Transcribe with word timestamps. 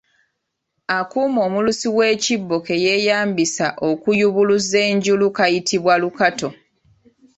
Akuuma 0.97 1.39
omulusi 1.47 1.87
w’ekibbo 1.97 2.55
ke 2.65 2.75
yeeyambisa 2.85 3.67
okuyubuluza 3.89 4.77
enjulu 4.91 5.25
kayitibwa 5.37 5.93
lukato. 6.01 6.49